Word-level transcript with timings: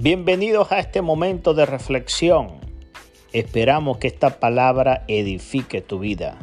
Bienvenidos 0.00 0.70
a 0.70 0.78
este 0.78 1.02
momento 1.02 1.54
de 1.54 1.66
reflexión. 1.66 2.50
Esperamos 3.32 3.98
que 3.98 4.06
esta 4.06 4.38
palabra 4.38 5.02
edifique 5.08 5.80
tu 5.80 5.98
vida. 5.98 6.38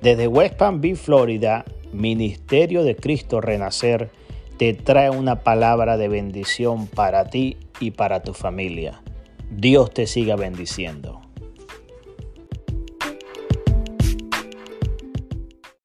Desde 0.00 0.28
West 0.28 0.54
Palm 0.54 0.80
Beach, 0.80 0.98
Florida, 0.98 1.64
Ministerio 1.92 2.84
de 2.84 2.94
Cristo 2.94 3.40
Renacer 3.40 4.10
te 4.58 4.74
trae 4.74 5.10
una 5.10 5.40
palabra 5.40 5.96
de 5.96 6.06
bendición 6.06 6.86
para 6.86 7.24
ti 7.24 7.56
y 7.80 7.90
para 7.90 8.22
tu 8.22 8.32
familia. 8.32 9.02
Dios 9.50 9.90
te 9.90 10.06
siga 10.06 10.36
bendiciendo. 10.36 11.20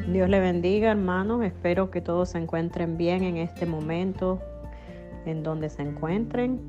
Dios 0.08 0.30
le 0.30 0.40
bendiga, 0.40 0.92
hermanos. 0.92 1.44
Espero 1.44 1.90
que 1.90 2.02
todos 2.02 2.30
se 2.30 2.38
encuentren 2.38 2.98
bien 2.98 3.24
en 3.24 3.38
este 3.38 3.66
momento, 3.66 4.40
en 5.26 5.44
donde 5.44 5.70
se 5.70 5.82
encuentren. 5.82 6.60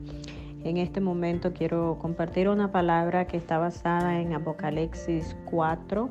En 0.64 0.76
este 0.76 1.00
momento 1.00 1.52
quiero 1.52 1.98
compartir 2.00 2.48
una 2.48 2.70
palabra 2.70 3.26
que 3.26 3.36
está 3.36 3.58
basada 3.58 4.20
en 4.20 4.34
Apocalipsis 4.34 5.36
4, 5.46 6.10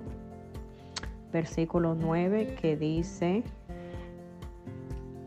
versículo 1.32 1.96
9, 1.96 2.56
que 2.60 2.76
dice, 2.76 3.44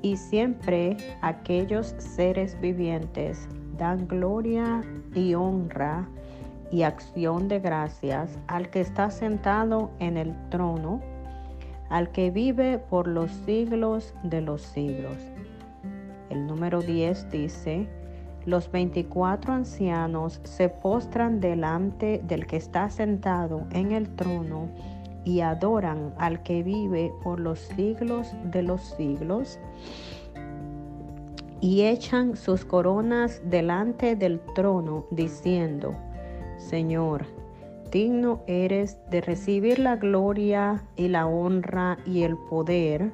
y 0.03 0.17
siempre 0.17 0.97
aquellos 1.21 1.95
seres 1.99 2.61
vivientes 2.61 3.49
dan 3.79 4.09
gloria 4.09 4.83
y 5.15 5.35
honra 5.35 6.09
y 6.73 6.83
acción 6.83 7.49
de 7.49 7.61
gracias 7.61 8.37
al 8.49 8.71
que 8.71 8.81
está 8.81 9.11
sentado 9.11 9.91
en 10.01 10.17
el 10.17 10.35
trono, 10.49 11.01
al 11.91 12.11
que 12.11 12.31
vive 12.31 12.79
por 12.79 13.07
los 13.07 13.31
siglos 13.31 14.15
de 14.25 14.41
los 14.41 14.63
siglos. 14.63 15.32
El 16.33 16.47
número 16.47 16.81
10 16.81 17.31
dice, 17.31 17.87
los 18.47 18.73
24 18.73 19.53
ancianos 19.53 20.41
se 20.45 20.71
postran 20.71 21.41
delante 21.41 22.23
del 22.27 22.47
que 22.47 22.57
está 22.57 22.89
sentado 22.89 23.67
en 23.71 23.93
el 23.93 24.09
trono 24.09 24.71
y 25.27 25.41
adoran 25.41 26.15
al 26.17 26.43
que 26.43 26.63
vive 26.63 27.13
por 27.23 27.39
los 27.39 27.59
siglos 27.59 28.35
de 28.51 28.63
los 28.63 28.81
siglos 28.81 29.59
y 31.61 31.83
echan 31.83 32.35
sus 32.35 32.65
coronas 32.65 33.43
delante 33.45 34.17
del 34.17 34.41
trono 34.55 35.05
diciendo, 35.11 35.95
Señor, 36.57 37.27
digno 37.91 38.41
eres 38.47 38.97
de 39.11 39.21
recibir 39.21 39.79
la 39.79 39.97
gloria 39.97 40.83
y 40.97 41.09
la 41.09 41.27
honra 41.27 41.99
y 42.07 42.23
el 42.23 42.39
poder, 42.39 43.13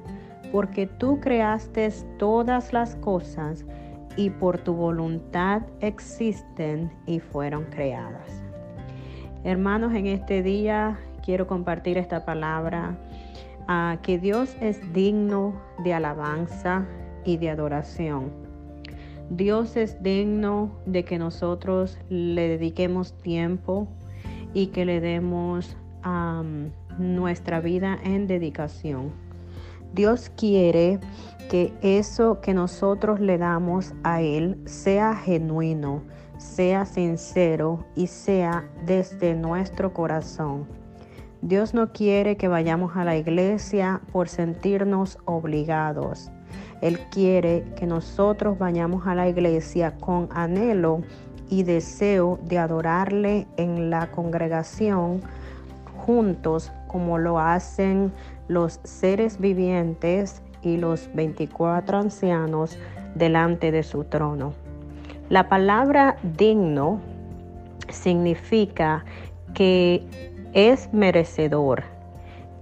porque 0.51 0.87
tú 0.87 1.19
creaste 1.19 1.89
todas 2.17 2.73
las 2.73 2.95
cosas 2.95 3.65
y 4.15 4.29
por 4.29 4.57
tu 4.57 4.73
voluntad 4.73 5.61
existen 5.79 6.91
y 7.05 7.19
fueron 7.19 7.65
creadas. 7.65 8.43
Hermanos, 9.43 9.93
en 9.93 10.07
este 10.07 10.43
día 10.43 10.99
quiero 11.23 11.47
compartir 11.47 11.97
esta 11.97 12.25
palabra, 12.25 12.97
a 13.71 13.99
que 14.01 14.17
Dios 14.17 14.57
es 14.61 14.81
digno 14.93 15.53
de 15.83 15.93
alabanza 15.93 16.87
y 17.23 17.37
de 17.37 17.51
adoración. 17.51 18.31
Dios 19.29 19.77
es 19.77 20.01
digno 20.01 20.71
de 20.87 21.05
que 21.05 21.19
nosotros 21.19 21.99
le 22.09 22.47
dediquemos 22.47 23.13
tiempo 23.13 23.87
y 24.55 24.67
que 24.67 24.85
le 24.85 24.99
demos 24.99 25.77
nuestra 26.97 27.59
vida 27.59 27.99
en 28.03 28.25
dedicación. 28.25 29.28
Dios 29.93 30.31
quiere 30.35 30.99
que 31.49 31.73
eso 31.81 32.41
que 32.41 32.53
nosotros 32.53 33.19
le 33.19 33.37
damos 33.37 33.93
a 34.03 34.21
Él 34.21 34.59
sea 34.65 35.15
genuino, 35.15 36.03
sea 36.37 36.85
sincero 36.85 37.85
y 37.95 38.07
sea 38.07 38.69
desde 38.85 39.35
nuestro 39.35 39.93
corazón. 39.93 40.67
Dios 41.41 41.73
no 41.73 41.91
quiere 41.91 42.37
que 42.37 42.47
vayamos 42.47 42.95
a 42.95 43.03
la 43.03 43.17
iglesia 43.17 44.01
por 44.11 44.29
sentirnos 44.29 45.17
obligados. 45.25 46.29
Él 46.81 46.99
quiere 47.11 47.65
que 47.75 47.87
nosotros 47.87 48.57
vayamos 48.57 49.07
a 49.07 49.15
la 49.15 49.27
iglesia 49.27 49.97
con 49.97 50.29
anhelo 50.31 51.01
y 51.49 51.63
deseo 51.63 52.39
de 52.43 52.57
adorarle 52.57 53.47
en 53.57 53.89
la 53.89 54.11
congregación 54.11 55.21
juntos 56.05 56.71
como 56.89 57.17
lo 57.17 57.39
hacen 57.39 58.11
los 58.49 58.81
seres 58.83 59.39
vivientes 59.39 60.41
y 60.61 60.75
los 60.75 61.09
24 61.13 61.97
ancianos 61.97 62.77
delante 63.15 63.71
de 63.71 63.83
su 63.83 64.03
trono. 64.03 64.53
La 65.29 65.47
palabra 65.47 66.17
digno 66.23 66.99
significa 67.87 69.05
que 69.53 70.03
es 70.53 70.91
merecedor, 70.91 71.83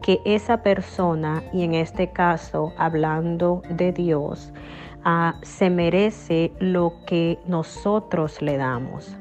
que 0.02 0.20
esa 0.26 0.62
persona, 0.62 1.44
y 1.54 1.64
en 1.64 1.74
este 1.74 2.12
caso 2.12 2.74
hablando 2.78 3.64
de 3.70 3.94
Dios, 3.94 4.52
ah, 5.04 5.36
se 5.42 5.70
merece 5.70 6.52
lo 6.60 6.94
que 7.06 7.40
nosotros 7.48 8.42
le 8.42 8.58
damos. 8.58 9.16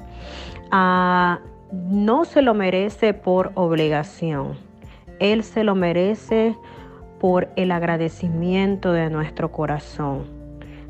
Ah, 0.70 1.38
no 1.72 2.24
se 2.24 2.42
lo 2.42 2.54
merece 2.54 3.14
por 3.14 3.52
obligación, 3.54 4.56
Él 5.18 5.42
se 5.42 5.64
lo 5.64 5.74
merece 5.74 6.56
por 7.20 7.48
el 7.56 7.72
agradecimiento 7.72 8.92
de 8.92 9.10
nuestro 9.10 9.50
corazón. 9.50 10.24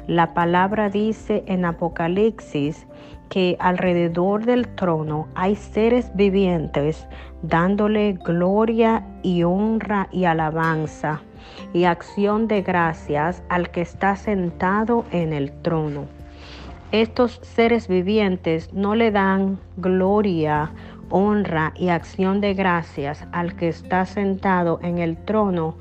La 0.07 0.35
palabra 0.35 0.89
dice 0.89 1.43
en 1.47 1.65
Apocalipsis 1.65 2.87
que 3.29 3.57
alrededor 3.59 4.45
del 4.45 4.69
trono 4.69 5.27
hay 5.35 5.57
seres 5.57 6.11
vivientes 6.15 7.07
dándole 7.43 8.13
gloria 8.25 9.05
y 9.23 9.43
honra 9.43 10.09
y 10.13 10.25
alabanza 10.25 11.23
y 11.73 11.85
acción 11.85 12.49
de 12.49 12.63
gracias 12.63 13.43
al 13.49 13.71
que 13.71 13.81
está 13.81 14.17
sentado 14.17 15.05
en 15.11 15.33
el 15.33 15.53
trono. 15.63 16.07
Estos 16.93 17.41
seres 17.43 17.89
vivientes 17.89 18.73
no 18.73 18.95
le 18.95 19.11
dan 19.11 19.59
gloria, 19.77 20.71
honra 21.11 21.73
y 21.77 21.89
acción 21.89 22.41
de 22.41 22.55
gracias 22.55 23.27
al 23.33 23.57
que 23.57 23.69
está 23.69 24.07
sentado 24.07 24.79
en 24.83 24.99
el 24.99 25.17
trono 25.17 25.77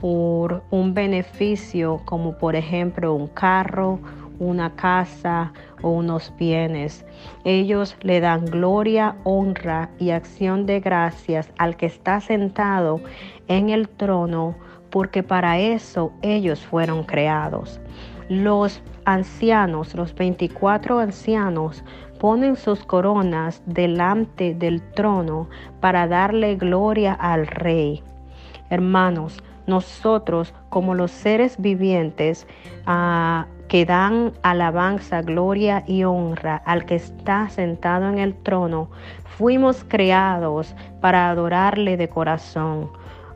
por 0.00 0.62
un 0.70 0.94
beneficio 0.94 2.00
como 2.04 2.38
por 2.38 2.56
ejemplo 2.56 3.14
un 3.14 3.26
carro, 3.28 4.00
una 4.38 4.74
casa 4.74 5.52
o 5.82 5.90
unos 5.90 6.32
bienes. 6.38 7.04
Ellos 7.44 7.96
le 8.00 8.20
dan 8.20 8.46
gloria, 8.46 9.16
honra 9.24 9.90
y 9.98 10.10
acción 10.10 10.66
de 10.66 10.80
gracias 10.80 11.52
al 11.58 11.76
que 11.76 11.86
está 11.86 12.20
sentado 12.20 13.00
en 13.48 13.68
el 13.68 13.88
trono, 13.88 14.56
porque 14.90 15.22
para 15.22 15.58
eso 15.58 16.12
ellos 16.22 16.60
fueron 16.66 17.04
creados. 17.04 17.80
Los 18.28 18.82
ancianos, 19.04 19.94
los 19.94 20.14
24 20.14 20.98
ancianos, 20.98 21.84
ponen 22.20 22.54
sus 22.54 22.84
coronas 22.84 23.62
delante 23.64 24.54
del 24.54 24.82
trono 24.92 25.48
para 25.80 26.06
darle 26.06 26.54
gloria 26.54 27.14
al 27.14 27.46
rey. 27.46 28.04
Hermanos, 28.68 29.42
nosotros 29.66 30.54
como 30.68 30.94
los 30.94 31.10
seres 31.10 31.56
vivientes 31.58 32.46
ah, 32.86 33.46
que 33.68 33.86
dan 33.86 34.32
alabanza, 34.42 35.22
gloria 35.22 35.82
y 35.86 36.04
honra 36.04 36.56
al 36.66 36.84
que 36.84 36.96
está 36.96 37.48
sentado 37.48 38.08
en 38.10 38.18
el 38.18 38.34
trono, 38.34 38.90
fuimos 39.24 39.82
creados 39.88 40.74
para 41.00 41.30
adorarle 41.30 41.96
de 41.96 42.08
corazón. 42.08 42.90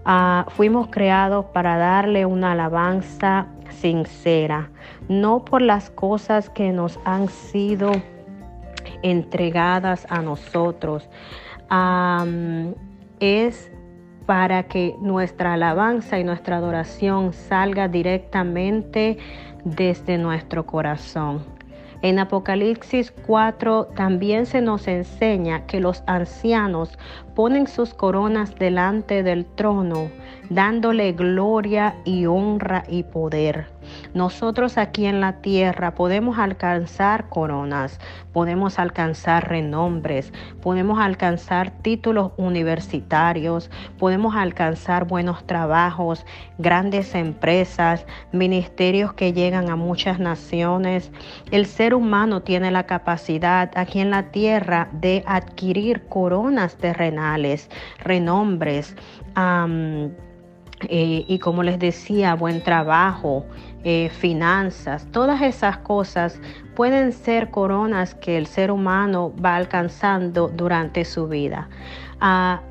Ah, 0.05 0.45
fuimos 0.51 0.89
creados 0.89 1.47
para 1.47 1.79
darle 1.79 2.27
una 2.27 2.53
alabanza 2.53 3.47
sincera, 3.71 4.69
no 5.09 5.43
por 5.43 5.63
las 5.63 5.89
cosas 5.89 6.51
que 6.51 6.71
nos 6.73 7.01
han 7.07 7.29
sido 7.29 7.91
entregadas 9.05 10.07
a 10.11 10.23
nosotros. 10.23 11.09
es 13.21 13.71
para 14.27 14.65
que 14.65 14.97
nuestra 15.01 15.53
alabanza 15.53 16.19
y 16.19 16.25
nuestra 16.25 16.57
adoración 16.57 17.33
salga 17.33 17.89
directamente 17.89 19.19
desde 19.65 20.19
nuestro 20.19 20.67
corazón. 20.67 21.45
En 22.03 22.19
Apocalipsis 22.19 23.15
4 23.27 23.87
también 23.97 24.45
se 24.45 24.61
nos 24.61 24.89
enseña 24.89 25.67
que 25.67 25.81
los 25.81 26.03
ancianos 26.07 26.99
ponen 27.35 27.67
sus 27.67 27.95
coronas 27.95 28.55
delante 28.57 29.23
del 29.23 29.47
trono, 29.47 30.11
dándole 30.51 31.13
gloria 31.13 31.97
y 32.05 32.27
honra 32.27 32.85
y 32.89 33.05
poder. 33.05 33.74
Nosotros 34.13 34.77
aquí 34.79 35.07
en 35.07 35.21
la 35.21 35.41
tierra 35.41 35.95
podemos 35.95 36.39
alcanzar 36.39 37.29
coronas, 37.29 37.99
podemos 38.33 38.79
alcanzar 38.79 39.49
renombres, 39.49 40.33
podemos 40.61 40.99
alcanzar 40.99 41.71
títulos 41.71 42.33
universitarios, 42.37 43.71
podemos 43.99 44.35
alcanzar 44.37 45.07
buenos 45.07 45.47
trabajos, 45.47 46.27
grandes 46.59 47.15
empresas, 47.15 48.07
ministerios 48.33 49.13
que 49.15 49.33
llegan 49.33 49.71
a 49.71 49.77
muchas 49.77 50.19
naciones. 50.19 51.11
El 51.51 51.67
ser 51.67 51.95
humano 51.95 52.43
tiene 52.43 52.71
la 52.71 52.85
capacidad 52.85 53.71
aquí 53.75 54.01
en 54.01 54.11
la 54.11 54.31
tierra 54.31 54.89
de 54.93 55.25
adquirir 55.27 56.07
coronas 56.09 56.77
terrenales, 56.77 57.71
renombres. 57.99 58.95
Eh, 60.89 61.25
y 61.27 61.39
como 61.39 61.63
les 61.63 61.79
decía, 61.79 62.35
buen 62.35 62.63
trabajo, 62.63 63.45
eh, 63.85 64.09
finanzas, 64.09 65.07
todas 65.13 65.43
esas 65.43 65.79
cosas 65.79 66.41
pueden 66.75 67.13
ser 67.13 67.51
coronas 67.51 68.15
que 68.15 68.39
el 68.39 68.47
ser 68.47 68.71
humano 68.71 69.33
va 69.43 69.57
alcanzando 69.57 70.49
durante 70.49 71.05
su 71.05 71.29
vida. 71.29 71.69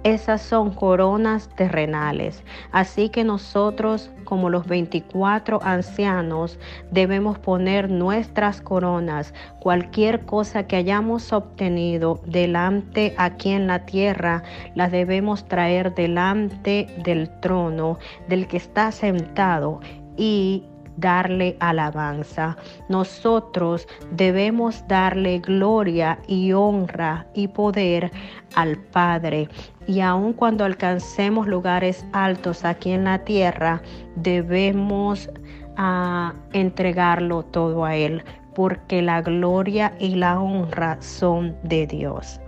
Esas 0.04 0.42
son 0.42 0.72
coronas 0.72 1.48
terrenales. 1.56 2.44
Así 2.72 3.10
que 3.10 3.24
nosotros, 3.24 4.10
como 4.24 4.50
los 4.50 4.66
24 4.66 5.60
ancianos, 5.62 6.58
debemos 6.90 7.38
poner 7.38 7.88
nuestras 7.88 8.62
coronas, 8.62 9.32
cualquier 9.60 10.26
cosa 10.26 10.66
que 10.66 10.76
hayamos 10.76 11.32
obtenido 11.32 12.20
delante 12.26 13.14
aquí 13.18 13.52
en 13.52 13.68
la 13.68 13.86
tierra, 13.86 14.42
las 14.74 14.92
debemos 14.92 15.48
traer 15.48 15.94
delante 15.94 16.88
del 17.04 17.30
trono 17.40 18.00
del 18.28 18.48
que 18.48 18.58
está 18.58 18.92
sentado 18.92 19.82
y 20.18 20.64
darle 20.98 21.56
alabanza. 21.60 22.58
Nosotros 22.90 23.88
debemos 24.12 24.88
darle 24.88 25.40
gloria 25.40 26.20
y 26.28 26.54
honra 26.54 27.28
y 27.34 27.48
poder 27.48 28.12
al 28.56 28.78
Padre. 28.78 29.50
Y 29.88 30.00
aun 30.00 30.34
cuando 30.34 30.66
alcancemos 30.66 31.48
lugares 31.48 32.06
altos 32.14 32.64
aquí 32.66 32.92
en 32.92 33.06
la 33.06 33.20
tierra, 33.20 33.82
debemos 34.16 35.30
ah, 35.78 36.34
entregarlo 36.54 37.44
todo 37.44 37.86
a 37.86 37.96
Él, 37.96 38.24
porque 38.56 39.02
la 39.02 39.22
gloria 39.22 39.94
y 40.00 40.16
la 40.16 40.40
honra 40.40 40.98
son 41.02 41.56
de 41.64 41.88
Dios. 41.88 42.40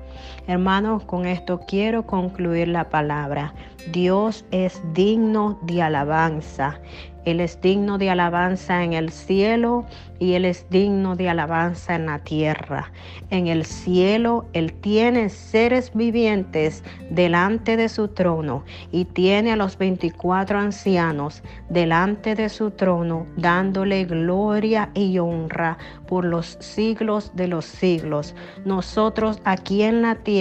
Hermanos, 0.47 1.03
con 1.05 1.25
esto 1.25 1.61
quiero 1.67 2.05
concluir 2.05 2.67
la 2.67 2.89
palabra. 2.89 3.55
Dios 3.91 4.45
es 4.51 4.79
digno 4.93 5.57
de 5.63 5.81
alabanza. 5.81 6.79
Él 7.25 7.39
es 7.39 7.59
digno 7.59 7.97
de 7.97 8.11
alabanza 8.11 8.83
en 8.83 8.93
el 8.93 9.09
cielo 9.09 9.85
y 10.19 10.33
Él 10.33 10.45
es 10.45 10.69
digno 10.69 11.15
de 11.15 11.27
alabanza 11.27 11.95
en 11.95 12.05
la 12.05 12.19
tierra. 12.19 12.91
En 13.31 13.47
el 13.47 13.65
cielo 13.65 14.45
Él 14.53 14.73
tiene 14.73 15.29
seres 15.29 15.91
vivientes 15.95 16.83
delante 17.09 17.77
de 17.77 17.89
su 17.89 18.09
trono 18.09 18.63
y 18.91 19.05
tiene 19.05 19.51
a 19.51 19.55
los 19.55 19.75
24 19.79 20.59
ancianos 20.59 21.41
delante 21.69 22.35
de 22.35 22.49
su 22.49 22.69
trono 22.69 23.25
dándole 23.37 24.05
gloria 24.05 24.91
y 24.93 25.17
honra 25.17 25.79
por 26.07 26.25
los 26.25 26.57
siglos 26.59 27.31
de 27.33 27.47
los 27.47 27.65
siglos. 27.65 28.35
Nosotros 28.65 29.41
aquí 29.45 29.81
en 29.81 30.03
la 30.03 30.13
tierra 30.13 30.34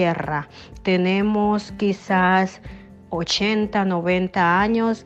tenemos 0.83 1.71
quizás 1.73 2.61
80, 3.09 3.85
90 3.85 4.61
años 4.61 5.05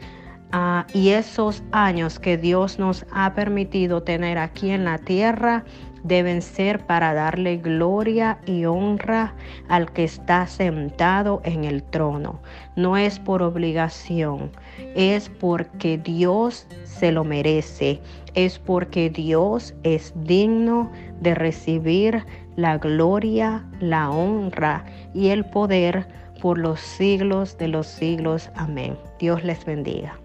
Ah, 0.52 0.88
y 0.96 1.10
esos 1.10 1.62
años 1.72 2.18
que 2.18 2.36
Dios 2.36 2.80
nos 2.80 3.06
ha 3.12 3.36
permitido 3.36 4.02
tener 4.02 4.40
aquí 4.40 4.72
en 4.72 4.84
la 4.84 4.98
tierra 4.98 5.64
deben 6.04 6.42
ser 6.42 6.86
para 6.86 7.14
darle 7.14 7.58
gloria 7.58 8.40
y 8.46 8.66
honra 8.66 9.34
al 9.68 9.92
que 9.92 10.04
está 10.04 10.48
sentado 10.48 11.42
en 11.44 11.64
el 11.64 11.84
trono. 11.84 12.42
No 12.76 12.98
es 12.98 13.20
por 13.20 13.42
obligación, 13.42 14.52
es 14.96 15.30
porque 15.30 15.98
Dios 15.98 16.68
se 16.84 17.12
lo 17.12 17.24
merece, 17.24 18.00
es 18.36 18.60
porque 18.60 19.10
Dios 19.10 19.74
es 19.84 20.14
digno 20.16 20.92
de 21.22 21.36
recibir 21.36 22.26
la 22.56 22.78
gloria, 22.78 23.66
la 23.80 24.10
honra 24.10 24.86
y 25.14 25.30
el 25.30 25.46
poder 25.46 26.08
por 26.42 26.58
los 26.58 26.80
siglos 26.80 27.58
de 27.58 27.68
los 27.68 27.88
siglos. 27.88 28.50
Amén. 28.56 28.98
Dios 29.20 29.44
les 29.44 29.64
bendiga. 29.66 30.18